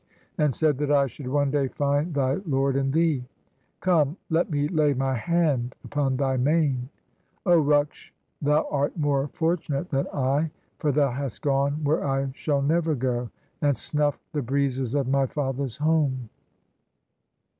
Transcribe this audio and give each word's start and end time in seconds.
and 0.39 0.55
said 0.55 0.79
That 0.79 0.89
I 0.89 1.05
should 1.05 1.27
one 1.27 1.51
day 1.51 1.67
find 1.67 2.15
thy 2.15 2.37
lord 2.47 2.75
and 2.75 2.91
thee. 2.91 3.23
Come, 3.81 4.17
let 4.31 4.49
me 4.49 4.67
lay 4.67 4.95
my 4.95 5.13
hand 5.13 5.75
upon 5.83 6.17
thy 6.17 6.37
mane! 6.37 6.89
O 7.45 7.61
Ruksh, 7.61 8.09
thou 8.41 8.67
art 8.71 8.97
more 8.97 9.27
fortunate 9.27 9.91
than 9.91 10.07
I: 10.11 10.49
For 10.79 10.91
thou 10.91 11.11
hast 11.11 11.43
gone 11.43 11.83
where 11.83 12.03
I 12.03 12.31
shall 12.33 12.63
never 12.63 12.95
go, 12.95 13.29
And 13.61 13.77
snuff 13.77 14.17
'd 14.17 14.25
the 14.37 14.41
breezes 14.41 14.95
of 14.95 15.07
my 15.07 15.27
father's 15.27 15.77
home. 15.77 16.29